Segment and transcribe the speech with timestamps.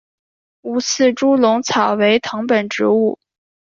[0.61, 3.19] 无刺猪笼草为藤本植物。